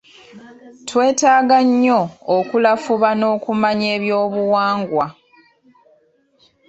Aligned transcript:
Twetaaga 0.89 1.57
nnyo 1.67 2.01
okulafuubana 2.37 3.25
okumanya 3.35 3.87
eby'obuwangwa. 3.95 5.05